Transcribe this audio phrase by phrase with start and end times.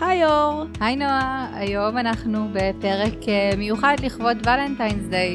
[0.00, 0.64] היי אור.
[0.80, 5.34] היי נועה, היום אנחנו בפרק uh, מיוחד לכבוד ולנטיינס דיי.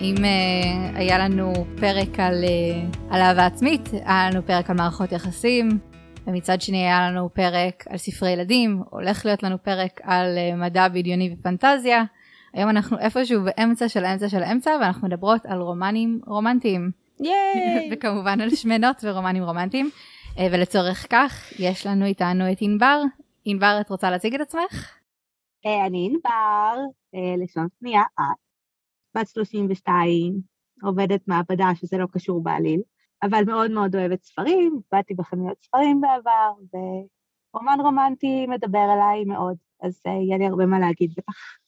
[0.00, 5.12] אם uh, היה לנו פרק על, uh, על אהבה עצמית, היה לנו פרק על מערכות
[5.12, 5.68] יחסים,
[6.26, 10.88] ומצד שני היה לנו פרק על ספרי ילדים, הולך להיות לנו פרק על uh, מדע
[10.88, 12.04] בדיוני ופנטזיה.
[12.54, 16.90] היום אנחנו איפשהו באמצע של האמצע של האמצע, ואנחנו מדברות על רומנים רומנטיים.
[17.20, 17.88] ייי!
[17.92, 19.90] וכמובן על שמנות ורומנים רומנטיים.
[20.52, 23.02] ולצורך כך, יש לנו איתנו את ענבר.
[23.50, 24.98] ענבר, את רוצה להציג את עצמך?
[25.66, 26.76] אה, אני ענבר,
[27.14, 28.38] אה, לשון פנייה את,
[29.16, 30.40] בת 32,
[30.82, 32.80] עובדת מעבדה שזה לא קשור בעליל,
[33.22, 36.52] אבל מאוד מאוד אוהבת ספרים, באתי בחנויות ספרים בעבר,
[37.54, 41.58] ורומן רומנטי מדבר אליי מאוד, אז אה, יהיה לי הרבה מה להגיד בטח.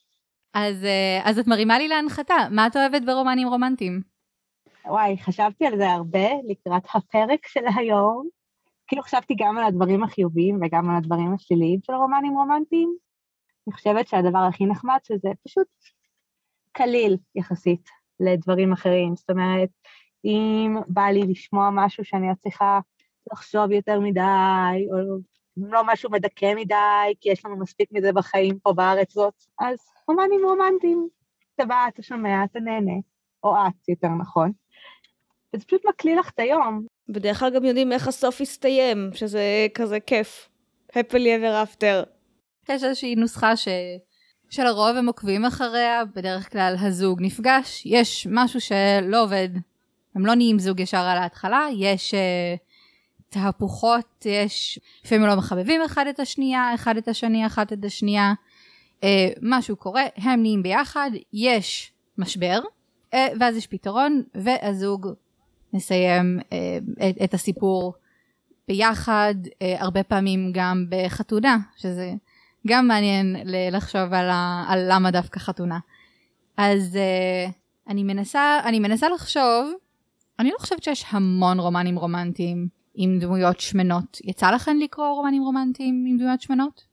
[0.55, 0.87] אז,
[1.25, 4.01] אז את מרימה לי להנחתה, מה את אוהבת ברומנים רומנטיים?
[4.87, 8.40] וואי, חשבתי על זה הרבה לקראת הפרק של היום.
[8.91, 12.97] כאילו חשבתי גם על הדברים החיוביים וגם על הדברים השליליים של רומנים רומנטיים.
[13.67, 15.67] אני חושבת שהדבר הכי נחמד שזה פשוט
[16.73, 17.89] קליל יחסית
[18.21, 19.17] לדברים אחרים.
[19.17, 19.69] זאת אומרת,
[20.25, 22.81] אם בא לי לשמוע משהו שאני לא צריכה
[23.33, 25.19] לחשוב יותר מדי, או
[25.57, 30.41] לא משהו מדכא מדי, כי יש לנו מספיק מזה בחיים פה בארץ זאת, אז רומנים
[30.45, 31.09] רומנטיים,
[31.55, 32.99] אתה בא, אתה שומע, אתה נהנה,
[33.43, 34.53] או את, יותר נכון.
[35.55, 40.01] וזה פשוט מקליל לך את היום, בדרך כלל גם יודעים איך הסוף יסתיים, שזה כזה
[40.01, 40.51] כיף.
[40.93, 42.07] happily ever after.
[42.69, 43.69] יש איזושהי נוסחה ש...
[44.51, 49.49] שלרוב הם עוקבים אחריה, בדרך כלל הזוג נפגש, יש משהו שלא עובד,
[50.15, 52.59] הם לא נהיים זוג ישר על ההתחלה, יש uh,
[53.29, 58.33] תהפוכות, יש לפעמים לא מחבבים אחד את השנייה, אחד את השני, אחת את השנייה,
[59.01, 59.05] uh,
[59.43, 62.61] משהו קורה, הם נהיים ביחד, יש משבר,
[63.15, 65.09] uh, ואז יש פתרון, והזוג
[65.73, 67.95] נסיים אה, את, את הסיפור
[68.69, 72.13] ביחד, אה, הרבה פעמים גם בחתונה, שזה
[72.67, 73.37] גם מעניין
[73.73, 75.79] לחשוב על, ה, על למה דווקא חתונה.
[76.57, 77.51] אז אה,
[77.89, 79.73] אני מנסה, אני מנסה לחשוב,
[80.39, 84.19] אני לא חושבת שיש המון רומנים רומנטיים עם דמויות שמנות.
[84.25, 86.85] יצא לכם לקרוא רומנים רומנטיים עם דמויות שמנות?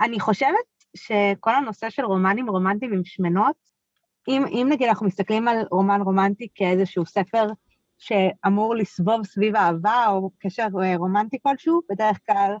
[0.00, 3.56] אני חושבת שכל הנושא של רומנים רומנטיים עם שמנות,
[4.28, 7.46] אם, אם נגיד אנחנו מסתכלים על רומן רומנטי כאיזשהו ספר
[7.98, 12.56] שאמור לסבוב סביב אהבה או קשר אה, רומנטי כלשהו, בדרך כלל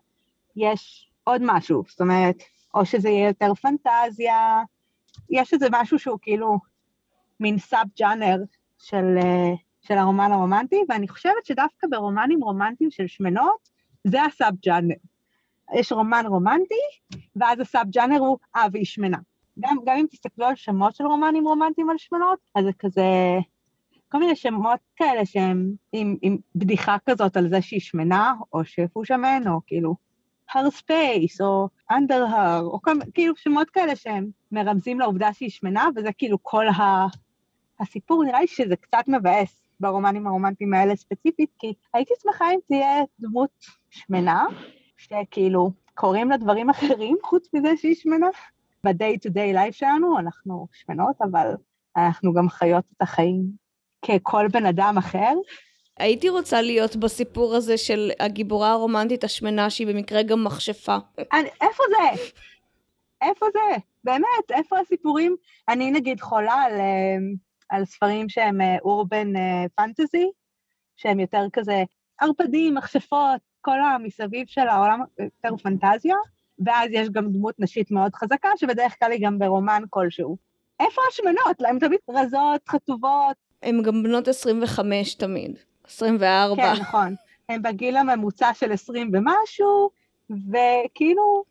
[0.56, 2.36] יש עוד משהו, זאת אומרת,
[2.74, 4.62] או שזה יהיה יותר פנטזיה,
[5.30, 6.58] יש איזה משהו שהוא כאילו
[7.40, 8.36] מין סאב ג'אנר
[8.78, 13.68] של, אה, של הרומן הרומנטי, ואני חושבת שדווקא ברומנים רומנטיים של שמנות,
[14.04, 14.94] זה ה sub-genre.
[15.74, 16.74] יש רומן רומנטי,
[17.36, 18.38] ואז ה sub-genre הוא
[18.72, 19.18] והיא שמנה.
[19.60, 23.02] גם, גם אם תסתכלו על שמות של רומנים רומנטיים על שמנות, אז זה כזה
[24.08, 29.00] כל מיני שמות כאלה שהם עם, עם בדיחה כזאת על זה שהיא שמנה, או she's
[29.04, 29.96] fat, או כאילו
[30.54, 35.88] her space, או under her, או כל, כאילו שמות כאלה שהם מרמזים לעובדה שהיא שמנה,
[35.96, 37.06] וזה כאילו כל ה,
[37.80, 38.24] הסיפור.
[38.24, 43.50] נראה לי שזה קצת מבאס ברומנים הרומנטיים האלה ספציפית, כי הייתי שמחה אם תהיה דמות
[43.90, 44.44] שמנה,
[44.96, 48.26] שכאילו קוראים לה דברים אחרים חוץ מזה שהיא שמנה.
[48.86, 51.54] ב-day to day life שלנו אנחנו שמנות, אבל
[51.96, 53.42] אנחנו גם חיות את החיים
[54.06, 55.34] ככל בן אדם אחר.
[55.98, 60.96] הייתי רוצה להיות בסיפור הזה של הגיבורה הרומנטית השמנה שהיא במקרה גם מכשפה.
[61.32, 62.22] אני, איפה זה?
[63.22, 63.76] איפה זה?
[64.04, 65.36] באמת, איפה הסיפורים?
[65.68, 67.16] אני נגיד חולה על, אה,
[67.68, 69.32] על ספרים שהם אורבן
[69.74, 70.30] פנטזי,
[70.96, 71.84] שהם יותר כזה
[72.20, 76.16] ערפדים, מכשפות, כל המסביב של העולם יותר פנטזיה,
[76.64, 80.36] ואז יש גם דמות נשית מאוד חזקה, שבדרך כלל היא גם ברומן כלשהו.
[80.80, 81.60] איפה השמנות?
[81.68, 86.56] הן תמיד רזות, חטובות, הן גם בנות 25 תמיד, 24.
[86.56, 87.14] כן, נכון.
[87.48, 89.90] הן בגיל הממוצע של 20 ומשהו,
[90.30, 91.44] וכאילו,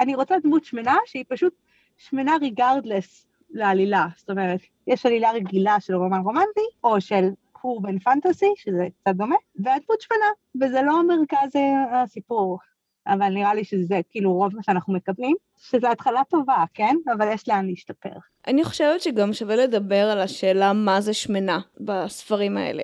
[0.00, 1.54] אני רוצה דמות שמנה שהיא פשוט
[1.96, 4.06] שמנה ריגרדלס לעלילה.
[4.16, 7.28] זאת אומרת, יש עלילה רגילה של רומן רומנטי, או של
[7.64, 10.26] אורבן פנטסי, שזה קצת דומה, והדמות שמנה,
[10.60, 11.50] וזה לא מרכז
[11.92, 12.58] הסיפור.
[13.06, 16.96] אבל נראה לי שזה כאילו רוב מה שאנחנו מקבלים, שזו התחלה טובה, כן?
[17.16, 18.10] אבל יש לאן להשתפר.
[18.46, 22.82] אני חושבת שגם שווה לדבר על השאלה מה זה שמנה בספרים האלה.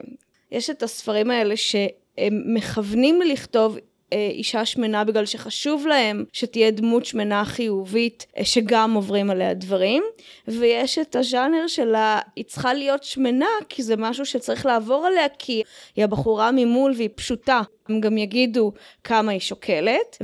[0.50, 3.76] יש את הספרים האלה שהם מכוונים לכתוב
[4.12, 10.02] אישה שמנה בגלל שחשוב להם שתהיה דמות שמנה חיובית אה, שגם עוברים עליה דברים.
[10.48, 15.62] ויש את הז'אנר שלה היא צריכה להיות שמנה כי זה משהו שצריך לעבור עליה כי
[15.96, 17.60] היא הבחורה ממול והיא פשוטה.
[17.88, 18.72] הם גם יגידו
[19.04, 20.16] כמה היא שוקלת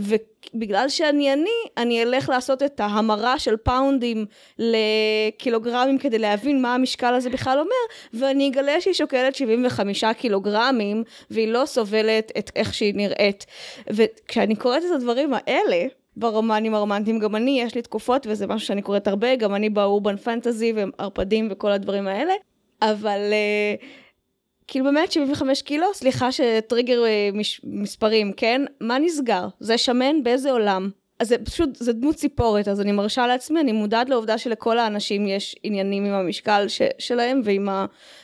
[0.54, 4.26] ובגלל שאני אני אני אלך לעשות את ההמרה של פאונדים
[4.58, 11.48] לקילוגרמים כדי להבין מה המשקל הזה בכלל אומר ואני אגלה שהיא שוקלת 75 קילוגרמים והיא
[11.48, 13.46] לא סובלת את איך שהיא נראית.
[13.90, 15.86] וכשאני קוראת את הדברים האלה,
[16.16, 19.78] ברומנים הרומנטיים, גם אני, יש לי תקופות, וזה משהו שאני קוראת הרבה, גם אני ב
[19.78, 22.32] urban fantasy וערפדים וכל הדברים האלה,
[22.82, 23.84] אבל uh,
[24.66, 28.62] כאילו באמת 75 קילו, סליחה שטריגר uh, מש, מספרים, כן?
[28.80, 29.46] מה נסגר?
[29.60, 30.90] זה שמן באיזה עולם?
[31.18, 35.26] אז זה פשוט, זה דמות סיפורת, אז אני מרשה לעצמי, אני מודעת לעובדה שלכל האנשים
[35.26, 37.68] יש עניינים עם המשקל ש, שלהם ועם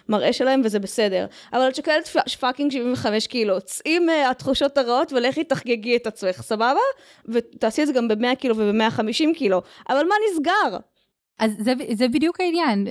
[0.09, 1.27] המראה שלהם, וזה בסדר.
[1.53, 2.09] אבל את שוקלת
[2.41, 6.81] fucking 75 קילו, צאי מהתחושות הרעות ולכי תחגגי את עצמך, סבבה?
[7.29, 10.79] ותעשי את זה גם ב-100 קילו וב-150 קילו, אבל מה נסגר?
[11.41, 12.87] אז זה, זה בדיוק העניין.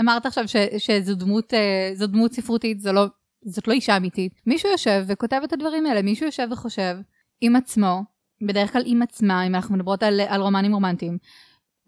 [0.00, 1.52] אמרת עכשיו ש, שזו דמות,
[1.94, 3.06] זו דמות ספרותית, זו לא,
[3.44, 4.32] זאת לא אישה אמיתית.
[4.46, 6.96] מישהו יושב וכותב את הדברים האלה, מישהו יושב וחושב
[7.40, 8.02] עם עצמו,
[8.46, 11.18] בדרך כלל עם עצמה, אם אנחנו מדברות על, על רומנים רומנטיים.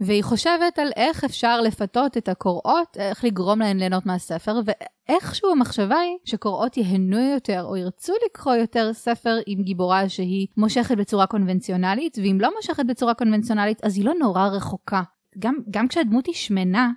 [0.00, 5.98] והיא חושבת על איך אפשר לפתות את הקוראות, איך לגרום להן ליהנות מהספר, ואיכשהו המחשבה
[5.98, 12.18] היא שקוראות ייהנו יותר או ירצו לקרוא יותר ספר עם גיבורה שהיא מושכת בצורה קונבנציונלית,
[12.22, 15.02] ואם לא מושכת בצורה קונבנציונלית אז היא לא נורא רחוקה.
[15.38, 16.90] גם, גם כשהדמות היא שמנה,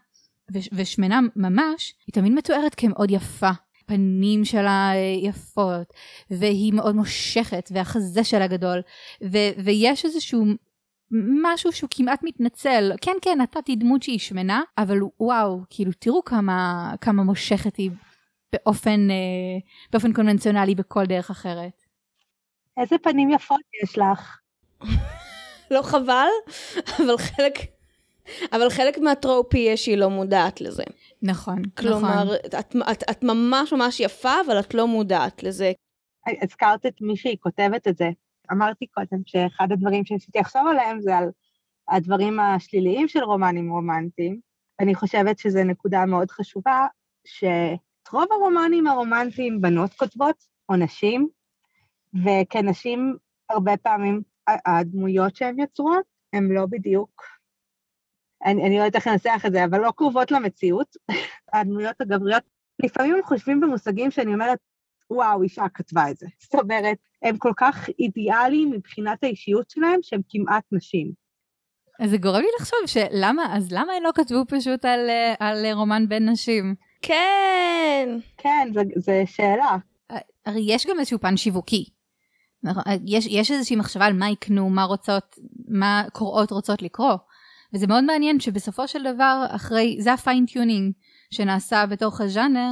[0.73, 3.51] ושמנה ממש, היא תמיד מתוארת כמאוד יפה.
[3.91, 4.91] הפנים שלה
[5.21, 5.93] יפות,
[6.29, 8.81] והיא מאוד מושכת, והחזה שלה גדול,
[9.23, 10.45] ו- ויש איזשהו
[11.43, 16.91] משהו שהוא כמעט מתנצל, כן כן נתתי דמות שהיא שמנה, אבל וואו, כאילו תראו כמה,
[17.01, 17.91] כמה מושכת היא
[18.53, 19.15] באופן, אה,
[19.91, 21.83] באופן קונבנציונלי בכל דרך אחרת.
[22.77, 24.39] איזה פנים יפות יש לך.
[25.71, 26.27] לא חבל,
[26.97, 27.53] אבל חלק,
[28.51, 30.83] אבל חלק מהטרופי יש שהיא לא מודעת לזה.
[31.21, 32.35] נכון, כלומר, נכון.
[32.45, 32.55] את,
[32.91, 35.71] את, את ממש ממש יפה, אבל את לא מודעת לזה.
[36.41, 38.09] הזכרת את מי שהיא כותבת את זה.
[38.51, 41.29] אמרתי קודם שאחד הדברים שניסיתי לחשוב עליהם זה על
[41.89, 44.39] הדברים השליליים של רומנים רומנטיים.
[44.79, 46.87] אני חושבת שזו נקודה מאוד חשובה,
[47.27, 50.35] שאת רוב הרומנים הרומנטיים בנות כותבות,
[50.69, 51.27] או נשים,
[52.25, 53.17] וכנשים,
[53.49, 56.03] הרבה פעמים הדמויות שהן יוצרות,
[56.33, 57.23] הן לא בדיוק
[58.45, 60.87] אני, אני לא יודעת איך לנסח את זה, אבל לא קרובות למציאות.
[61.53, 62.43] הדמויות הגבריות,
[62.83, 64.59] לפעמים הם חושבים במושגים שאני אומרת,
[65.11, 66.27] וואו, אישה כתבה את זה.
[66.39, 71.11] זאת אומרת, הם כל כך אידיאליים מבחינת האישיות שלהם, שהם כמעט נשים.
[71.99, 75.09] אז זה גורם לי לחשוב שלמה, אז למה הם לא כתבו פשוט על,
[75.39, 76.75] על רומן בין נשים?
[77.01, 78.09] כן.
[78.37, 79.77] כן, זו שאלה.
[80.45, 81.85] הרי יש גם איזשהו פן שיווקי.
[83.05, 85.35] יש, יש איזושהי מחשבה על מה יקנו, מה רוצות,
[85.67, 87.15] מה קוראות רוצות לקרוא.
[87.73, 90.93] וזה מאוד מעניין שבסופו של דבר אחרי זה ה fine-tuning
[91.31, 92.71] שנעשה בתוך הז'אנר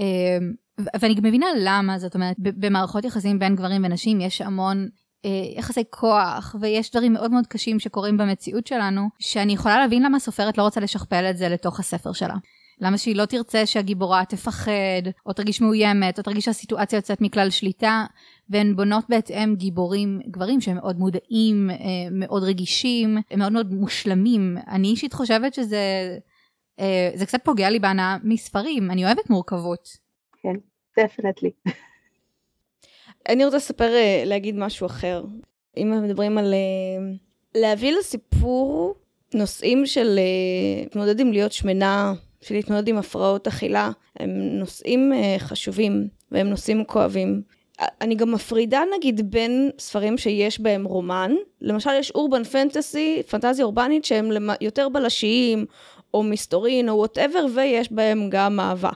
[0.00, 0.52] אמ,
[1.00, 4.88] ואני גם מבינה למה זאת אומרת במערכות יחסים בין גברים ונשים יש המון
[5.24, 10.18] אה, יחסי כוח ויש דברים מאוד מאוד קשים שקורים במציאות שלנו שאני יכולה להבין למה
[10.18, 12.34] סופרת לא רוצה לשכפל את זה לתוך הספר שלה.
[12.80, 18.04] למה שהיא לא תרצה שהגיבורה תפחד, או תרגיש מאוימת, או תרגיש שהסיטואציה יוצאת מכלל שליטה,
[18.48, 21.76] והן בונות בהתאם גיבורים, גברים שהם מאוד מודעים, אה,
[22.10, 24.56] מאוד רגישים, הם מאוד מאוד מושלמים.
[24.68, 25.78] אני אישית חושבת שזה
[26.80, 29.88] אה, זה קצת פוגע לי בהנאה מספרים, אני אוהבת מורכבות.
[30.42, 30.54] כן,
[30.98, 31.50] דפנטלי.
[33.28, 35.24] אני רוצה לספר, אה, להגיד משהו אחר.
[35.76, 36.54] אם מדברים על
[37.54, 38.94] להביא לסיפור
[39.34, 40.18] נושאים של
[40.80, 47.42] להתמודד עם להיות שמנה, של להתמודד עם הפרעות אכילה, הם נושאים חשובים והם נושאים כואבים.
[48.00, 54.04] אני גם מפרידה נגיד בין ספרים שיש בהם רומן, למשל יש urban fantasy, פנטזיה אורבנית
[54.04, 54.30] שהם
[54.60, 55.66] יותר בלשיים,
[56.14, 58.90] או מסתורין, או whatever, ויש בהם גם אהבה.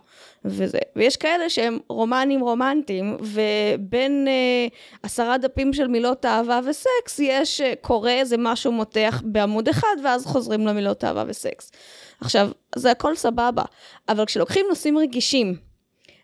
[0.44, 0.78] וזה.
[0.96, 4.66] ויש כאלה שהם רומנים רומנטיים, ובין אה,
[5.02, 10.26] עשרה דפים של מילות אהבה וסקס, יש, אה, קורה איזה משהו מותח בעמוד אחד, ואז
[10.26, 11.72] חוזרים למילות אהבה וסקס.
[12.20, 13.62] עכשיו, זה הכל סבבה,
[14.08, 15.56] אבל כשלוקחים נושאים רגישים,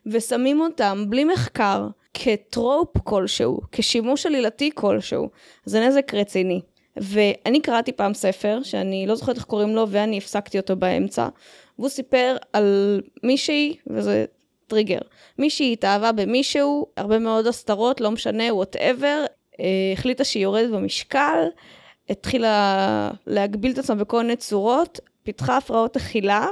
[0.07, 5.29] ושמים אותם בלי מחקר, כ trope כלשהו, כשימוש עלילתי כלשהו,
[5.65, 6.61] זה נזק רציני.
[6.97, 11.29] ואני קראתי פעם ספר, שאני לא זוכרת איך קוראים לו, ואני הפסקתי אותו באמצע,
[11.81, 14.25] והוא סיפר על מישהי, וזה
[14.67, 14.99] טריגר,
[15.39, 19.25] מישהי התאהבה במישהו, הרבה מאוד הסתרות, לא משנה, whatever,
[19.61, 21.45] אה, החליטה שהיא יורדת במשקל,
[22.11, 26.47] התחילה להגביל את עצמה בכל מיני צורות, פיתחה הפרעות אכילה,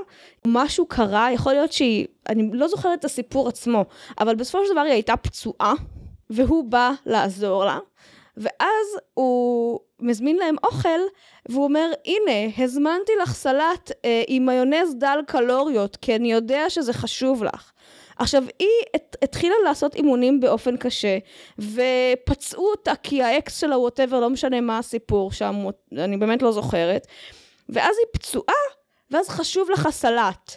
[0.47, 3.85] משהו קרה, יכול להיות שהיא, אני לא זוכרת את הסיפור עצמו,
[4.21, 5.75] אבל בסופו של דבר היא הייתה פצועה,
[6.31, 7.79] והוא בא לעזור לה,
[8.37, 11.00] ואז הוא מזמין להם אוכל,
[11.49, 16.93] והוא אומר, הנה, הזמנתי לך סלט אה, עם מיונז דל קלוריות, כי אני יודע שזה
[16.93, 17.73] חשוב לך.
[18.19, 21.19] עכשיו, היא הת, התחילה לעשות אימונים באופן קשה,
[21.59, 27.07] ופצעו אותה כי האקס שלה, ווטאבר, לא משנה מה הסיפור שם, אני באמת לא זוכרת.
[27.69, 28.55] ואז היא פצועה,
[29.11, 30.57] ואז חשוב לך סלט.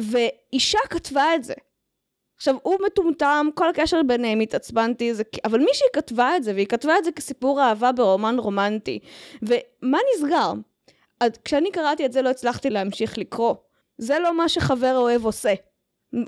[0.00, 1.54] ואישה כתבה את זה.
[2.36, 5.22] עכשיו, הוא מטומטם, כל הקשר ביניהם התעצבנתי, זה...
[5.44, 8.98] אבל מישהי כתבה את זה, והיא כתבה את זה כסיפור אהבה ברומן רומנטי.
[9.42, 10.52] ומה נסגר?
[11.20, 13.54] עד, כשאני קראתי את זה לא הצלחתי להמשיך לקרוא.
[13.98, 15.54] זה לא מה שחבר אוהב עושה.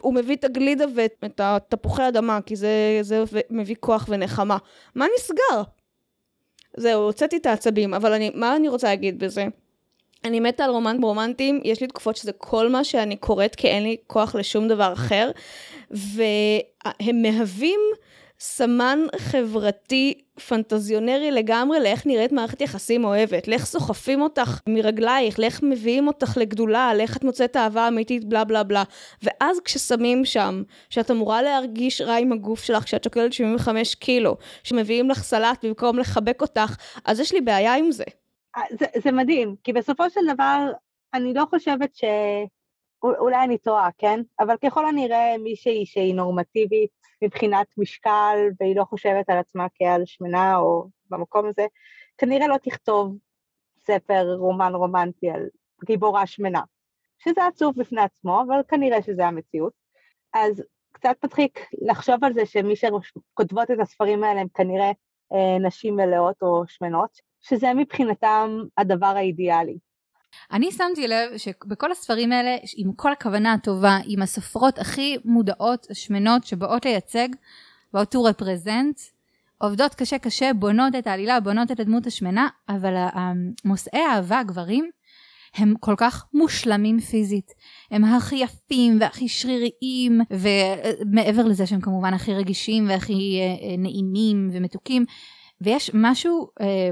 [0.00, 4.56] הוא מביא את הגלידה ואת התפוחי אדמה, כי זה, זה מביא כוח ונחמה.
[4.94, 5.62] מה נסגר?
[6.76, 9.46] זהו, הוצאתי את העצבים, אבל אני, מה אני רוצה להגיד בזה?
[10.24, 13.82] אני מתה על רומנט רומנטיים, יש לי תקופות שזה כל מה שאני קוראת, כי אין
[13.82, 15.30] לי כוח לשום דבר אחר,
[15.90, 17.80] והם מהווים
[18.40, 20.14] סמן חברתי
[20.48, 26.94] פנטזיונרי לגמרי לאיך נראית מערכת יחסים אוהבת, לאיך סוחפים אותך מרגלייך, לאיך מביאים אותך לגדולה,
[26.94, 28.82] לאיך את מוצאת אהבה אמיתית, בלה בלה בלה.
[29.22, 35.10] ואז כששמים שם, שאת אמורה להרגיש רע עם הגוף שלך, כשאת שוקלת 75 קילו, שמביאים
[35.10, 38.04] לך סלט במקום לחבק אותך, אז יש לי בעיה עם זה.
[38.58, 40.72] אה, זה, זה מדהים, כי בסופו של דבר,
[41.14, 42.04] אני לא חושבת ש...
[43.02, 44.20] אולי אני טועה, כן?
[44.40, 46.90] אבל ככל הנראה מישהי שהיא נורמטיבית
[47.22, 51.66] מבחינת משקל והיא לא חושבת על עצמה כעל שמנה או במקום הזה,
[52.18, 53.16] כנראה לא תכתוב
[53.78, 55.48] ספר רומן רומנטי על
[55.84, 56.62] גיבורה שמנה,
[57.18, 59.72] שזה עצוב בפני עצמו, אבל כנראה שזה המציאות.
[60.34, 60.62] אז
[60.92, 64.90] קצת מצחיק לחשוב על זה שמי שכותבות את הספרים האלה הם כנראה
[65.32, 69.78] אה, נשים מלאות או שמנות, שזה מבחינתם הדבר האידיאלי.
[70.52, 76.44] אני שמתי לב שבכל הספרים האלה, עם כל הכוונה הטובה, עם הסופרות הכי מודעות, שמנות,
[76.44, 77.28] שבאות לייצג,
[77.92, 79.18] באות to represent,
[79.58, 82.94] עובדות קשה קשה, בונות את העלילה, בונות את הדמות השמנה, אבל
[83.64, 84.90] מושאי האהבה, הגברים,
[85.54, 87.54] הם כל כך מושלמים פיזית.
[87.90, 94.50] הם הכי יפים והכי שריריים, ומעבר לזה שהם כמובן הכי רגישים והכי אה, אה, נעימים
[94.52, 95.04] ומתוקים.
[95.60, 96.90] ויש משהו אה,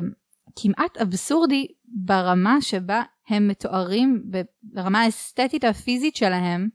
[0.57, 4.23] כמעט אבסורדי ברמה שבה הם מתוארים
[4.63, 6.69] ברמה האסתטית הפיזית שלהם,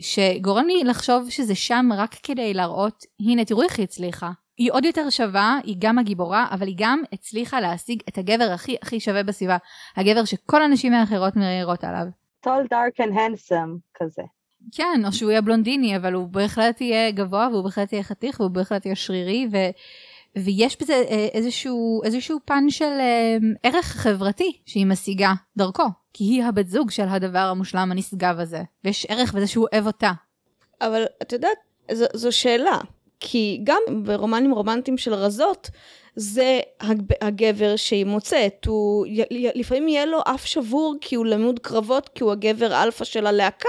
[0.00, 4.30] שגורם לי לחשוב שזה שם רק כדי להראות, הנה תראו איך היא הצליחה.
[4.58, 8.76] היא עוד יותר שווה, היא גם הגיבורה, אבל היא גם הצליחה להשיג את הגבר הכי
[8.82, 9.56] הכי שווה בסביבה.
[9.96, 12.06] הגבר שכל הנשים האחרות מריירות עליו.
[12.46, 14.22] tall, dark and handsome כזה.
[14.72, 18.50] כן, או שהוא יהיה בלונדיני, אבל הוא בהחלט יהיה גבוה, והוא בהחלט יהיה חתיך, והוא
[18.50, 19.56] בהחלט יהיה שרירי, ו...
[20.36, 26.44] ויש בזה אה, איזשהו, איזשהו פן של אה, ערך חברתי שהיא משיגה דרכו, כי היא
[26.44, 30.12] הבת זוג של הדבר המושלם הנשגב הזה, ויש ערך בזה שהוא אוהב אותה.
[30.80, 31.58] אבל את יודעת,
[31.92, 32.78] זו, זו שאלה,
[33.20, 35.70] כי גם ברומנים רומנטיים של רזות,
[36.16, 36.60] זה
[37.20, 42.32] הגבר שהיא מוצאת, הוא לפעמים יהיה לו אף שבור כי הוא למוד קרבות, כי הוא
[42.32, 43.68] הגבר אלפא של הלהקה,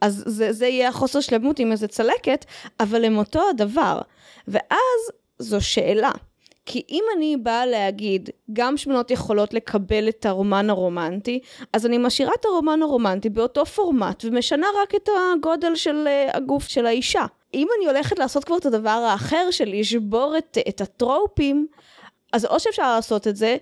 [0.00, 2.44] אז זה, זה יהיה החוסר שלמות עם איזה צלקת,
[2.80, 4.00] אבל הם אותו הדבר.
[4.48, 6.10] ואז זו שאלה.
[6.66, 11.40] כי אם אני באה להגיד, גם שמנות יכולות לקבל את הרומן הרומנטי,
[11.72, 16.68] אז אני משאירה את הרומן הרומנטי באותו פורמט, ומשנה רק את הגודל של uh, הגוף
[16.68, 17.24] של האישה.
[17.54, 21.66] אם אני הולכת לעשות כבר את הדבר האחר של לשבור את, את הטרופים,
[22.32, 23.56] אז או שאפשר לעשות את זה,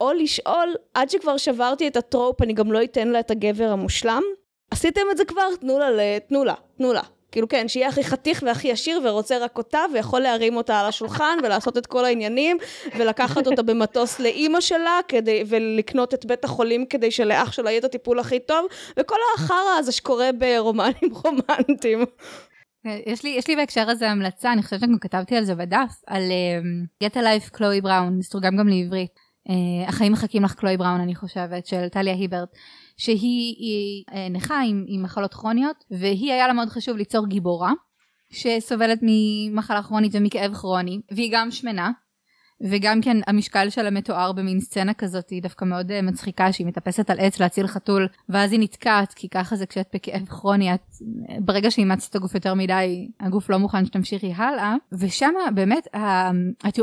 [0.00, 4.22] או לשאול, עד שכבר שברתי את הטרופ, אני גם לא אתן לה את הגבר המושלם?
[4.70, 5.56] עשיתם את זה כבר?
[5.60, 7.02] תנו לה, תנו לה, תנו לה.
[7.32, 11.38] כאילו כן, שיהיה הכי חתיך והכי עשיר ורוצה רק אותה ויכול להרים אותה על השולחן
[11.42, 12.56] ולעשות את כל העניינים
[12.98, 17.84] ולקחת אותה במטוס לאימא שלה כדי, ולקנות את בית החולים כדי שלאח שלה יהיה את
[17.84, 22.04] הטיפול הכי טוב וכל החרא הזה שקורה ברומנים רומנטיים.
[23.06, 26.22] יש לי, יש לי בהקשר הזה המלצה, אני חושבת שגם כתבתי על זה בדף, על
[26.22, 29.10] uh, Get a Life קלואי בראון, זה גם לעברית.
[29.48, 32.48] Uh, החיים מחכים לך קלואי בראון אני חושבת, של טליה היברט.
[33.02, 37.72] שהיא היא, אה, נכה עם, עם מחלות כרוניות והיא היה לה מאוד חשוב ליצור גיבורה
[38.32, 41.90] שסובלת ממחלה כרונית ומכאב כרוני והיא גם שמנה
[42.62, 47.10] וגם כן המשקל שלה מתואר במין סצנה כזאת היא דווקא מאוד uh, מצחיקה שהיא מטפסת
[47.10, 50.80] על עץ להציל חתול ואז היא נתקעת כי ככה זה כשאת בכאב כרוני את
[51.38, 54.74] ברגע שאימצת את הגוף יותר מדי הגוף לא מוכן שתמשיכי הלאה.
[54.92, 55.86] ושם באמת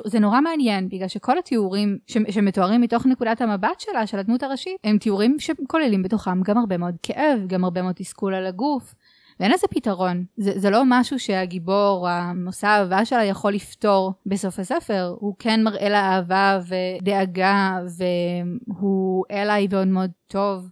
[0.05, 4.97] זה נורא מעניין בגלל שכל התיאורים שמתוארים מתוך נקודת המבט שלה של הדמות הראשית הם
[4.97, 8.95] תיאורים שכוללים בתוכם גם הרבה מאוד כאב גם הרבה מאוד תסכול על הגוף
[9.39, 10.25] ואין לזה פתרון.
[10.37, 15.15] זה, זה לא משהו שהגיבור, המושא האהבה שלה יכול לפתור בסוף הספר.
[15.19, 20.69] הוא כן מראה לה אהבה ודאגה, והוא אליי מאוד מאוד טוב.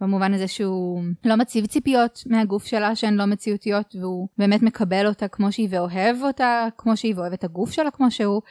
[0.00, 5.28] במובן הזה שהוא לא מציב ציפיות מהגוף שלה שהן לא מציאותיות והוא באמת מקבל אותה
[5.28, 8.42] כמו שהיא ואוהב אותה כמו שהיא ואוהב את הגוף שלה כמו שהוא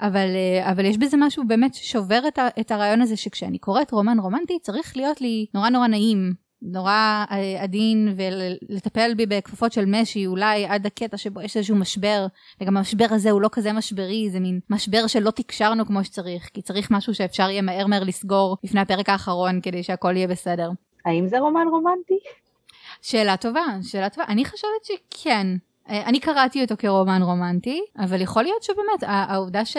[0.00, 0.28] אבל,
[0.62, 4.58] אבל יש בזה משהו באמת ששובר את, ה, את הרעיון הזה שכשאני קוראת רומן רומנטי
[4.62, 10.66] צריך להיות לי נורא נורא נעים נורא אה, עדין ולטפל בי בכפפות של משי אולי
[10.66, 12.26] עד הקטע שבו יש איזשהו משבר
[12.60, 16.62] וגם המשבר הזה הוא לא כזה משברי זה מין משבר שלא תקשרנו כמו שצריך כי
[16.62, 20.70] צריך משהו שאפשר יהיה מהר מהר לסגור לפני הפרק האחרון כדי שהכל יהיה בסדר.
[21.04, 22.18] האם זה רומן רומנטי?
[23.02, 25.46] שאלה טובה שאלה טובה אני חושבת שכן
[25.88, 29.76] אה, אני קראתי אותו כרומן רומנטי, אבל יכול להיות שבאמת העובדה ש...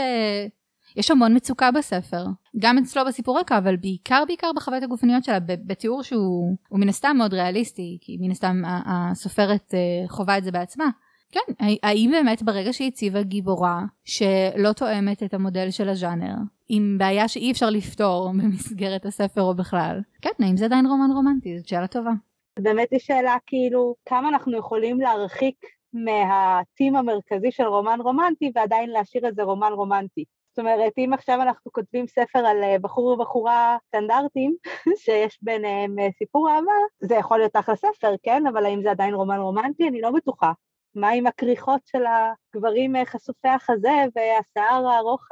[0.95, 2.25] יש המון מצוקה בספר,
[2.59, 7.33] גם אצלו בסיפור רקע, אבל בעיקר בעיקר בחוויות הגופניות שלה, בתיאור שהוא מן הסתם מאוד
[7.33, 10.89] ריאליסטי, כי מן הסתם הסופרת אה, חווה את זה בעצמה.
[11.31, 16.35] כן, האם באמת ברגע שהיא הציבה גיבורה שלא תואמת את המודל של הז'אנר,
[16.69, 21.57] עם בעיה שאי אפשר לפתור במסגרת הספר או בכלל, כן, האם זה עדיין רומן רומנטי?
[21.57, 22.11] זאת שאלה טובה.
[22.59, 25.55] באמת היא שאלה כאילו, כמה אנחנו יכולים להרחיק
[25.93, 30.23] מהטים המרכזי של רומן רומנטי ועדיין להשאיר איזה רומן רומנטי.
[30.55, 34.55] זאת אומרת, אם עכשיו אנחנו כותבים ספר על אה, בחור ובחורה סטנדרטים,
[35.03, 38.47] שיש ביניהם אה, סיפור אהבה, זה יכול להיות אחלה ספר, כן?
[38.47, 39.87] אבל האם זה עדיין רומן רומנטי?
[39.87, 40.51] אני לא בטוחה.
[40.95, 45.27] מה עם הכריכות של הגברים אה, חשופי החזה והשיער הארוך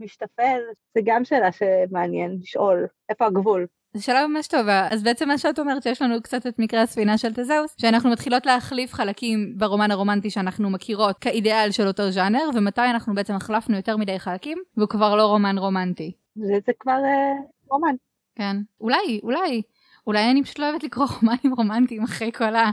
[0.00, 0.60] המשתפל?
[0.94, 3.66] זה גם שאלה שמעניין לשאול, איפה הגבול?
[3.94, 4.88] זו שאלה ממש טובה.
[4.90, 8.46] אז בעצם מה שאת אומרת, שיש לנו קצת את מקרה הספינה של תזהוס, שאנחנו מתחילות
[8.46, 13.96] להחליף חלקים ברומן הרומנטי שאנחנו מכירות כאידיאל של אותו ז'אנר, ומתי אנחנו בעצם החלפנו יותר
[13.96, 16.12] מדי חלקים, והוא כבר לא רומן רומנטי.
[16.36, 17.32] זה, זה כבר אה,
[17.70, 17.94] רומן.
[18.34, 18.56] כן.
[18.80, 19.62] אולי, אולי.
[20.06, 22.70] אולי אני פשוט לא אוהבת לקרוא רומנים רומנטיים אחרי כל ה...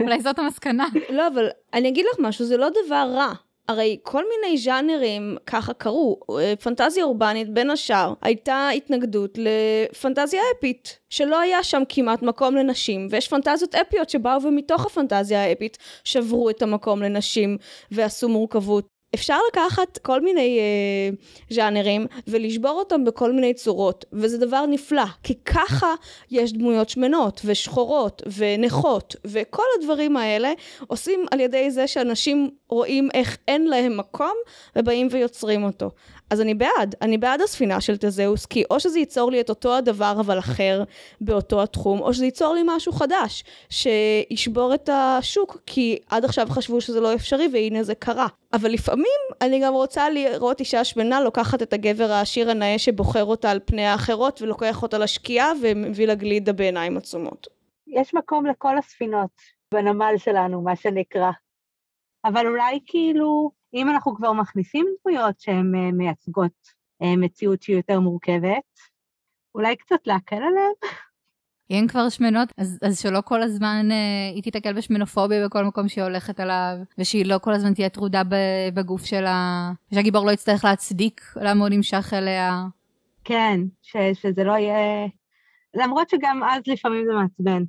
[0.00, 0.86] אולי זאת המסקנה.
[1.10, 3.32] לא, אבל אני אגיד לך משהו, זה לא דבר רע.
[3.70, 6.20] הרי כל מיני ז'אנרים ככה קרו.
[6.62, 13.28] פנטזיה אורבנית, בין השאר, הייתה התנגדות לפנטזיה אפית, שלא היה שם כמעט מקום לנשים, ויש
[13.28, 17.56] פנטזיות אפיות שבאו ומתוך הפנטזיה האפית שברו את המקום לנשים
[17.90, 18.89] ועשו מורכבות.
[19.14, 21.16] אפשר לקחת כל מיני אה,
[21.50, 25.94] ז'אנרים ולשבור אותם בכל מיני צורות, וזה דבר נפלא, כי ככה
[26.30, 30.52] יש דמויות שמנות ושחורות ונכות, וכל הדברים האלה
[30.86, 34.34] עושים על ידי זה שאנשים רואים איך אין להם מקום
[34.76, 35.90] ובאים ויוצרים אותו.
[36.30, 39.76] אז אני בעד, אני בעד הספינה של תזהוס, כי או שזה ייצור לי את אותו
[39.76, 40.84] הדבר אבל אחר
[41.20, 46.80] באותו התחום, או שזה ייצור לי משהו חדש, שישבור את השוק, כי עד עכשיו חשבו
[46.80, 48.26] שזה לא אפשרי והנה זה קרה.
[48.52, 53.50] אבל לפעמים אני גם רוצה לראות אישה שמנה לוקחת את הגבר העשיר הנאה שבוחר אותה
[53.50, 57.46] על פני האחרות ולוקח אותה לשקיעה ומביא לה גלידה בעיניים עצומות.
[57.86, 59.30] יש מקום לכל הספינות
[59.74, 61.30] בנמל שלנו, מה שנקרא.
[62.24, 66.52] אבל אולי כאילו אם אנחנו כבר מכניסים דמויות שהן אה, מייצגות
[67.02, 68.80] אה, מציאות שהיא יותר מורכבת,
[69.54, 70.72] אולי קצת להקל עליהן?
[71.70, 76.04] אם כבר שמנות, אז, אז שלא כל הזמן אה, היא תיתקל בשמנופוביה בכל מקום שהיא
[76.04, 78.22] הולכת עליו, ושהיא לא כל הזמן תהיה טרודה
[78.74, 82.64] בגוף שלה, ושהגיבור לא יצטרך להצדיק למה הוא נמשך אליה.
[83.24, 85.06] כן, ש, שזה לא יהיה...
[85.74, 87.62] למרות שגם אז לפעמים זה מעצבן.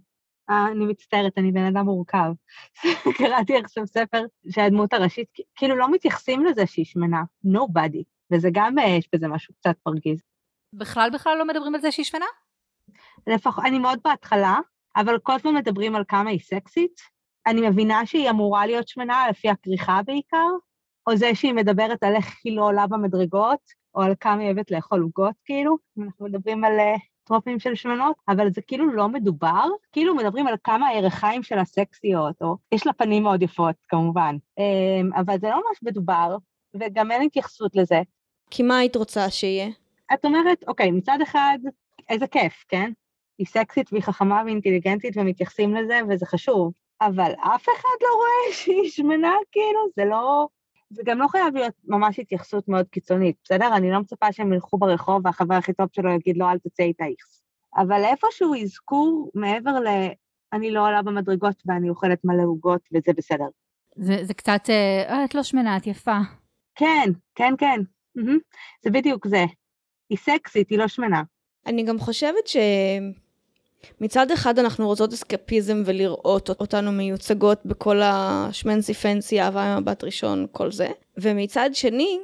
[0.52, 2.32] אני מצטערת, אני בן אדם מורכב.
[3.18, 8.90] קראתי עכשיו ספר שהדמות הראשית, כאילו לא מתייחסים לזה שהיא שמנה, nobody, וזה גם, אה,
[8.90, 10.22] יש בזה משהו קצת מרגיז.
[10.74, 12.26] בכלל בכלל לא מדברים על זה שהיא שמנה?
[13.28, 14.60] לפחות, אני מאוד בהתחלה,
[14.96, 17.02] אבל כל הזמן מדברים על כמה היא סקסית.
[17.48, 20.48] אני מבינה שהיא אמורה להיות שמנה לפי הכריכה בעיקר,
[21.08, 23.60] או זה שהיא מדברת על איך היא לא עולה במדרגות,
[23.96, 25.78] או על כמה היא אוהבת לאכול עוגות, כאילו.
[25.98, 26.96] אנחנו מדברים על אה,
[27.32, 32.42] טרופים של שמנות, אבל זה כאילו לא מדובר, כאילו מדברים על כמה הירכיים של הסקסיות,
[32.42, 36.38] או יש לה פנים מאוד יפות כמובן, אמ, אבל זה לא ממש מדובר,
[36.74, 38.02] וגם אין התייחסות לזה.
[38.50, 39.68] כי מה היית רוצה שיהיה?
[40.14, 41.58] את אומרת, אוקיי, מצד אחד,
[42.10, 42.92] איזה כיף, כן?
[43.38, 46.72] היא סקסית והיא חכמה ואינטליגנטית ומתייחסים לזה, וזה חשוב.
[47.02, 50.48] אבל אף אחד לא רואה שהיא שמנה, כאילו, זה לא...
[50.92, 53.76] זה גם לא חייב להיות ממש התייחסות מאוד קיצונית, בסדר?
[53.76, 57.06] אני לא מצפה שהם ילכו ברחוב והחבר הכי טוב שלו יגיד לו, אל תצא איתה
[57.06, 57.44] איכס.
[57.76, 59.88] אבל איפשהו אזכור מעבר ל...
[60.54, 63.48] אני לא עולה במדרגות ואני אוכלת מלא עוגות וזה בסדר.
[63.96, 66.18] זה, זה קצת, אה, את לא שמנה, את יפה.
[66.76, 67.82] כן, כן, כן.
[68.84, 69.46] זה בדיוק זה.
[70.10, 71.24] היא סקסית, היא לא שמנה.
[71.66, 72.58] אני גם חושבת ש...
[74.02, 80.72] מצד אחד אנחנו רוצות אסקפיזם ולראות אותנו מיוצגות בכל השמנזי פנסי, אהבה ממבט ראשון, כל
[80.72, 80.88] זה.
[81.18, 82.20] ומצד שני,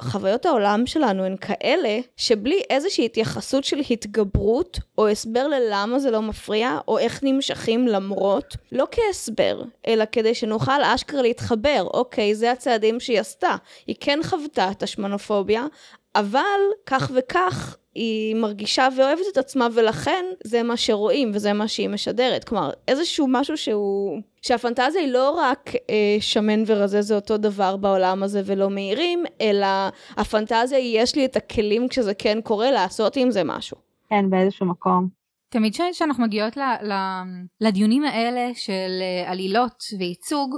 [0.00, 6.22] חוויות העולם שלנו הן כאלה שבלי איזושהי התייחסות של התגברות או הסבר ללמה זה לא
[6.22, 13.00] מפריע או איך נמשכים למרות, לא כהסבר, אלא כדי שנוכל אשכרה להתחבר, אוקיי, זה הצעדים
[13.00, 13.56] שהיא עשתה.
[13.86, 15.66] היא כן חוותה את השמנופוביה,
[16.14, 21.88] אבל כך וכך היא מרגישה ואוהבת את עצמה ולכן זה מה שרואים וזה מה שהיא
[21.88, 22.44] משדרת.
[22.44, 24.20] כלומר, איזשהו משהו שהוא...
[24.42, 29.66] שהפנטזיה היא לא רק אה, שמן ורזה זה אותו דבר בעולם הזה ולא מהירים, אלא
[30.16, 33.76] הפנטזיה היא יש לי את הכלים כשזה כן קורה לעשות עם זה משהו.
[34.10, 35.08] כן, באיזשהו מקום.
[35.50, 36.92] תמיד כשאנחנו מגיעות ל, ל,
[37.60, 40.56] לדיונים האלה של אה, עלילות וייצוג,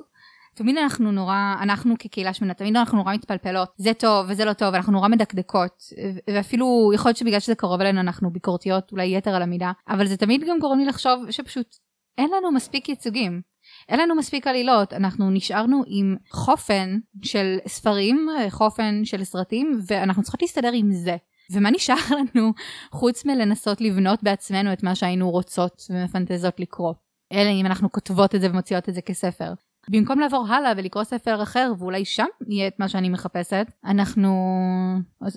[0.61, 4.75] תמיד אנחנו נורא, אנחנו כקהילה שמנה, תמיד אנחנו נורא מתפלפלות, זה טוב וזה לא טוב,
[4.75, 5.83] אנחנו נורא מדקדקות,
[6.31, 10.17] ואפילו יכול להיות שבגלל שזה קרוב אלינו אנחנו ביקורתיות אולי יתר על המידה, אבל זה
[10.17, 11.77] תמיד גם גורם לי לחשוב שפשוט
[12.19, 13.41] אין לנו מספיק ייצוגים.
[13.89, 20.43] אין לנו מספיק עלילות, אנחנו נשארנו עם חופן של ספרים, חופן של סרטים, ואנחנו צריכות
[20.43, 21.17] להסתדר עם זה.
[21.53, 22.53] ומה נשאר לנו
[22.93, 26.95] חוץ מלנסות לבנות בעצמנו את מה שהיינו רוצות ומפנטזות לקרוא?
[27.33, 29.53] אלא אם אנחנו כותבות את זה ומוציאות את זה כספר.
[29.89, 34.31] במקום לעבור הלאה ולקרוא ספר אחר ואולי שם יהיה את מה שאני מחפשת, אנחנו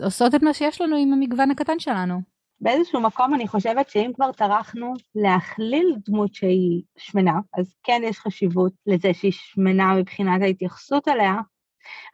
[0.03, 2.33] עושות את מה שיש לנו עם המגוון הקטן שלנו.
[2.61, 8.73] באיזשהו מקום אני חושבת שאם כבר טרחנו להכליל דמות שהיא שמנה, אז כן יש חשיבות
[8.85, 11.35] לזה שהיא שמנה מבחינת ההתייחסות אליה.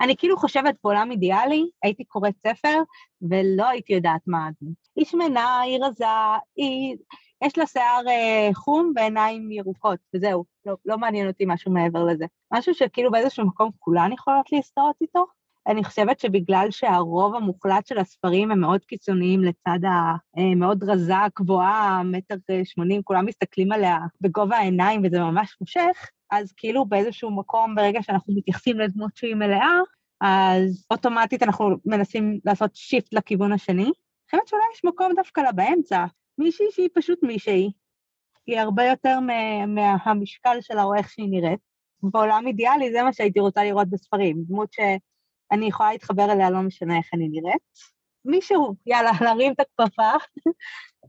[0.01, 2.77] אני כאילו חושבת בעולם אידיאלי, הייתי קוראת ספר
[3.21, 4.77] ולא הייתי יודעת מה הדמות.
[4.95, 6.05] היא שמנה, היא רזה,
[6.55, 6.97] היא...
[7.41, 12.25] יש לה שיער אה, חום ועיניים ירוקות, וזהו, לא, לא מעניין אותי משהו מעבר לזה.
[12.53, 15.25] משהו שכאילו באיזשהו מקום כולן יכולות להסתרות איתו.
[15.67, 19.79] אני חושבת שבגלל שהרוב המוחלט של הספרים הם מאוד קיצוניים לצד
[20.35, 26.53] המאוד אה, רזה, גבוהה, מטר שמונים, כולם מסתכלים עליה בגובה העיניים וזה ממש מושך, אז
[26.57, 29.79] כאילו באיזשהו מקום, ברגע שאנחנו מתייחסים לדמות שהיא מלאה,
[30.21, 33.83] אז אוטומטית אנחנו מנסים לעשות שיפט לכיוון השני.
[33.83, 33.91] אני
[34.25, 36.05] חושבת שאולי יש מקום דווקא לה באמצע,
[36.39, 37.71] מישהי שהיא פשוט מישהי,
[38.47, 39.19] היא הרבה יותר
[39.67, 41.59] מהמשקל שלה או איך שהיא נראית.
[42.03, 46.97] בעולם אידיאלי זה מה שהייתי רוצה לראות בספרים, דמות שאני יכולה להתחבר אליה לא משנה
[46.97, 47.61] איך אני נראית.
[48.25, 50.11] מישהו, יאללה, להרים את הכפפה,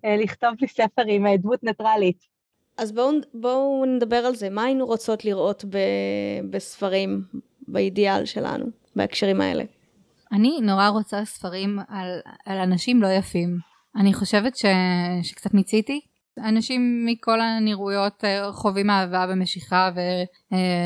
[0.05, 2.19] לכתוב לי ספר עם אה, דמות ניטרלית.
[2.79, 5.79] אז בואו בוא נדבר על זה, מה היינו רוצות לראות ב,
[6.51, 7.23] בספרים,
[7.69, 8.67] באידיאל שלנו,
[8.97, 9.65] בהקשרים האלה?
[10.33, 13.70] אני נורא רוצה ספרים על, על אנשים לא יפים.
[13.97, 14.65] אני חושבת ש...
[15.23, 16.01] שקצת מיציתי.
[16.39, 19.91] אנשים מכל הנראויות אה, חווים אהבה ומשיכה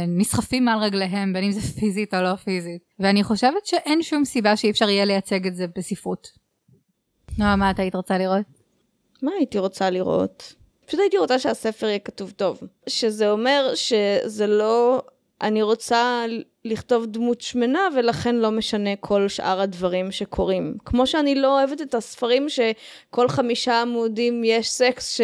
[0.06, 4.56] ונסחפים מעל רגליהם בין אם זה פיזית או לא פיזית ואני חושבת שאין שום סיבה
[4.56, 6.28] שאי אפשר יהיה לייצג את זה בספרות.
[7.38, 8.46] נועה מה את היית רוצה לראות?
[9.22, 10.54] מה הייתי רוצה לראות?
[10.86, 12.60] פשוט הייתי רוצה שהספר יהיה כתוב טוב.
[12.88, 15.02] שזה אומר שזה לא
[15.42, 16.24] אני רוצה
[16.64, 20.76] לכתוב דמות שמנה ולכן לא משנה כל שאר הדברים שקורים.
[20.84, 25.20] כמו שאני לא אוהבת את הספרים שכל חמישה עמודים יש סקס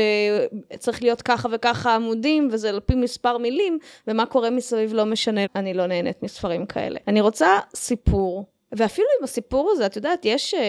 [0.72, 5.40] שצריך להיות ככה וככה עמודים וזה על פי מספר מילים ומה קורה מסביב לא משנה,
[5.54, 6.98] אני לא נהנית מספרים כאלה.
[7.08, 10.54] אני רוצה סיפור, ואפילו עם הסיפור הזה, את יודעת, יש...
[10.54, 10.60] אה,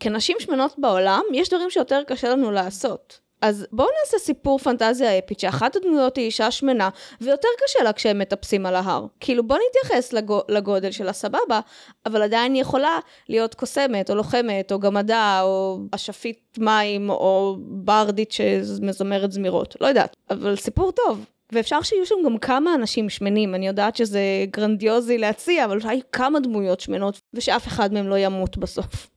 [0.00, 3.20] כנשים שמנות בעולם, יש דברים שיותר קשה לנו לעשות.
[3.40, 6.88] אז בואו נעשה סיפור פנטזיה אפית שאחת הדמויות היא אישה שמנה
[7.20, 9.06] ויותר קשה לה כשהם מטפסים על ההר.
[9.20, 11.60] כאילו בואו נתייחס לגו, לגודל של הסבבה,
[12.06, 12.98] אבל עדיין היא יכולה
[13.28, 20.16] להיות קוסמת או לוחמת או גמדה או אשפית מים או ברדית שמזמרת זמירות, לא יודעת,
[20.30, 21.24] אבל סיפור טוב.
[21.52, 24.20] ואפשר שיהיו שם גם כמה אנשים שמנים, אני יודעת שזה
[24.50, 29.08] גרנדיוזי להציע, אבל אולי כמה דמויות שמנות ושאף אחד מהם לא ימות בסוף.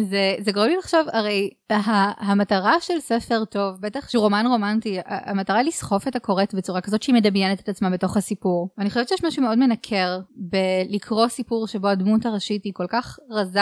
[0.00, 1.50] זה, זה גורם לי לחשוב, הרי
[2.18, 7.02] המטרה של ספר טוב, בטח שהוא רומן רומנטי, המטרה היא לסחוף את הקוראת בצורה כזאת
[7.02, 8.68] שהיא מדמיינת את עצמה בתוך הסיפור.
[8.78, 13.60] ואני חושבת שיש משהו מאוד מנקר בלקרוא סיפור שבו הדמות הראשית היא כל כך רזה,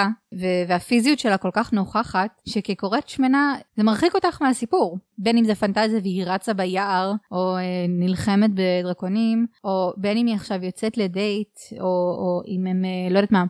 [0.68, 4.98] והפיזיות שלה כל כך נוכחת, שכקוראת שמנה זה מרחיק אותך מהסיפור.
[5.18, 10.34] בין אם זה פנטזיה והיא רצה ביער, או אה, נלחמת בדרקונים, או בין אם היא
[10.34, 11.86] עכשיו יוצאת לדייט, או,
[12.18, 13.44] או אם הם, אה, לא יודעת מה,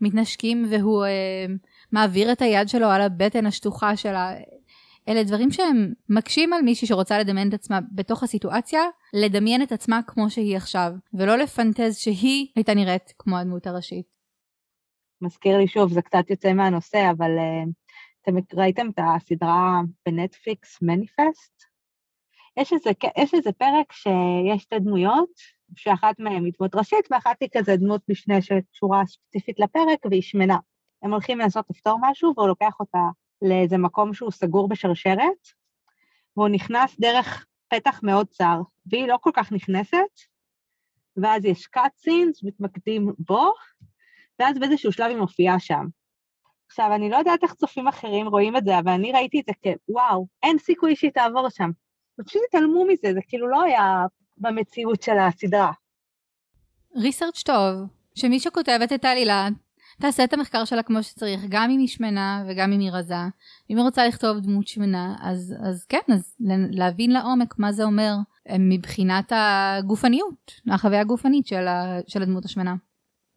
[0.00, 1.04] מתנשקים והוא...
[1.04, 1.46] אה,
[1.92, 4.34] מעביר את היד שלו על הבטן השטוחה שלה.
[5.08, 8.82] אלה דברים שהם מקשים על מישהי שרוצה לדמיין את עצמה בתוך הסיטואציה,
[9.14, 14.06] לדמיין את עצמה כמו שהיא עכשיו, ולא לפנטז שהיא הייתה נראית כמו הדמות הראשית.
[15.22, 17.70] מזכיר לי שוב, זה קצת יוצא מהנושא, אבל uh,
[18.22, 21.62] אתם ראיתם את הסדרה בנטפליקס, מניפסט?
[22.56, 25.30] יש איזה, יש איזה פרק שיש שתי דמויות,
[25.76, 30.58] שאחת מהן היא דמות ראשית ואחת היא כזה דמות משנה שקשורה ספציפית לפרק והיא שמנה.
[31.02, 33.02] הם הולכים לנסות לפתור משהו, והוא לוקח אותה
[33.42, 35.48] לאיזה מקום שהוא סגור בשרשרת,
[36.36, 39.98] והוא נכנס דרך פתח מאוד צר, והיא לא כל כך נכנסת,
[41.16, 43.52] ואז יש קאטסינס, מתמקדים בו,
[44.38, 45.86] ואז באיזשהו שלב היא מופיעה שם.
[46.66, 49.72] עכשיו, אני לא יודעת איך צופים אחרים רואים את זה, אבל אני ראיתי את זה
[49.86, 51.70] כוואו, אין סיכוי שהיא תעבור שם.
[52.20, 54.04] ופשוט התעלמו מזה, זה כאילו לא היה
[54.38, 55.72] במציאות של הסדרה.
[56.96, 57.74] ריסרצ' טוב,
[58.14, 59.48] שמי שכותבת את העלילה
[60.00, 63.14] תעשה את המחקר שלה כמו שצריך, גם אם היא שמנה וגם אם היא רזה.
[63.70, 66.34] אם היא רוצה לכתוב דמות שמנה, אז, אז כן, אז
[66.70, 68.14] להבין לעומק מה זה אומר
[68.48, 72.74] אה, מבחינת הגופניות, החוויה הגופנית של, ה, של הדמות השמנה.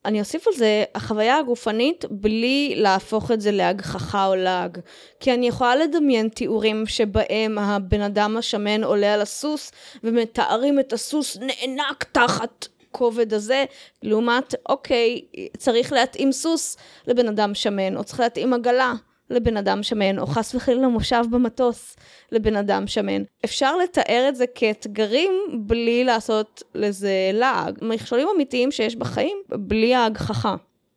[0.05, 4.77] אני אוסיף על זה, החוויה הגופנית בלי להפוך את זה להגחכה או לעג.
[5.19, 9.71] כי אני יכולה לדמיין תיאורים שבהם הבן אדם השמן עולה על הסוס
[10.03, 13.65] ומתארים את הסוס נאנק תחת הכובד הזה,
[14.03, 15.21] לעומת, אוקיי,
[15.57, 16.77] צריך להתאים סוס
[17.07, 18.93] לבן אדם שמן, או צריך להתאים עגלה
[19.29, 21.95] לבן אדם שמן, או חס וחלילה מושב במטוס
[22.31, 23.23] לבן אדם שמן.
[23.45, 27.79] אפשר לתאר את זה כאתגרים בלי לעשות לזה לעג.
[27.81, 30.55] מכשולים אמיתיים שיש בחיים בלי ההגחכה.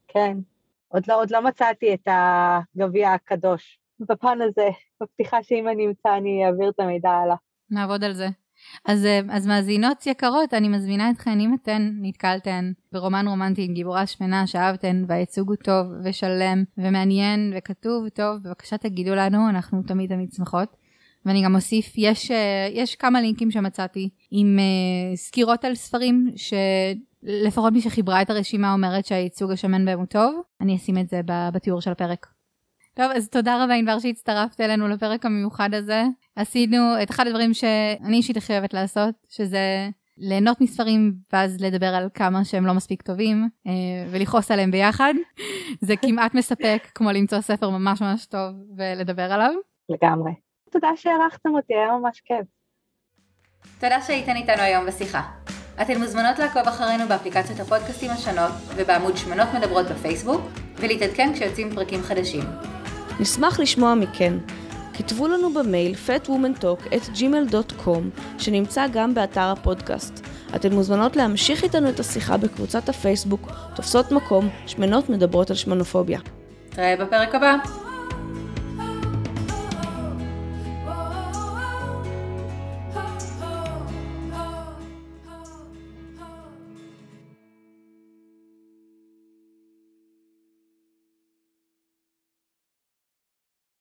[0.09, 0.37] כן.
[0.89, 2.09] עוד לא, עוד לא מצאתי את
[2.77, 3.79] הגביע הקדוש.
[4.01, 4.69] בפן הזה,
[5.01, 7.37] מבטיחה שאם אני אמצא אני אעביר את המידע הלאה.
[7.71, 8.29] נעבוד על זה.
[8.85, 14.07] אז, אה, אז מאזינות יקרות, אני מזמינה אתכן, אם אתן נתקלתן ברומן רומנטי עם גיבורה
[14.07, 20.33] שמנה שאהבתן והייצוג הוא טוב ושלם ומעניין וכתוב טוב, בבקשה תגידו לנו, אנחנו תמיד תמיד
[20.33, 20.77] שמחות.
[21.27, 27.73] ואני גם אוסיף, יש, אה, יש כמה לינקים שמצאתי עם uh, סקירות על ספרים שלפחות
[27.73, 31.21] מי שחיברה את הרשימה אומרת שהייצוג השמן בהם הוא טוב, אני אשים את זה
[31.53, 32.34] בתיאור של הפרק.
[32.95, 36.03] טוב, אז תודה רבה ענבר שהצטרפת אלינו לפרק המיוחד הזה.
[36.37, 42.09] עשינו את אחד הדברים שאני אישית הכי אוהבת לעשות, שזה ליהנות מספרים ואז לדבר על
[42.15, 43.73] כמה שהם לא מספיק טובים אה,
[44.11, 45.15] ולכעוס עליהם ביחד.
[45.81, 49.53] זה כמעט מספק כמו למצוא ספר ממש ממש טוב ולדבר עליו.
[49.89, 50.33] לגמרי.
[50.71, 52.47] תודה שהערכתם אותי, היה ממש כיף.
[53.81, 55.23] תודה שהייתן איתנו היום בשיחה.
[55.83, 60.41] אתן מוזמנות לעקוב אחרינו באפליקציות הפודקאסטים השונות ובעמוד שמנות מדברות בפייסבוק
[60.77, 62.74] ולהתעדכן כשיוצאים פרקים חדשים.
[63.21, 64.35] נשמח לשמוע מכן.
[64.95, 70.27] כתבו לנו במייל fatwomantalk@gmail.com שנמצא גם באתר הפודקאסט.
[70.57, 76.21] אתן מוזמנות להמשיך איתנו את השיחה בקבוצת הפייסבוק תופסות מקום שמנות מדברות על שמנופוביה.
[76.73, 77.57] נתראה בפרק הבא.